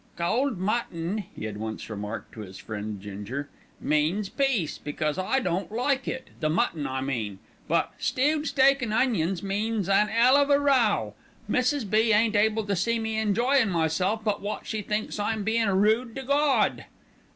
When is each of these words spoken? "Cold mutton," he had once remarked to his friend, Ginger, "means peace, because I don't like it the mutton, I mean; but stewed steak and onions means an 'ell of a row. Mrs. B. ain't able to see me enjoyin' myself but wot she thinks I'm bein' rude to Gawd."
"Cold 0.15 0.57
mutton," 0.57 1.25
he 1.35 1.45
had 1.45 1.57
once 1.57 1.87
remarked 1.87 2.33
to 2.33 2.39
his 2.39 2.57
friend, 2.57 2.99
Ginger, 2.99 3.51
"means 3.79 4.29
peace, 4.29 4.79
because 4.79 5.19
I 5.19 5.39
don't 5.39 5.71
like 5.71 6.07
it 6.07 6.29
the 6.39 6.49
mutton, 6.49 6.87
I 6.87 7.01
mean; 7.01 7.37
but 7.67 7.91
stewed 7.99 8.47
steak 8.47 8.81
and 8.81 8.95
onions 8.95 9.43
means 9.43 9.87
an 9.87 10.09
'ell 10.09 10.37
of 10.37 10.49
a 10.49 10.59
row. 10.59 11.13
Mrs. 11.47 11.87
B. 11.87 12.13
ain't 12.13 12.35
able 12.35 12.63
to 12.65 12.75
see 12.75 12.97
me 12.97 13.19
enjoyin' 13.19 13.69
myself 13.69 14.23
but 14.23 14.41
wot 14.41 14.65
she 14.65 14.81
thinks 14.81 15.19
I'm 15.19 15.43
bein' 15.43 15.69
rude 15.69 16.15
to 16.15 16.23
Gawd." 16.23 16.85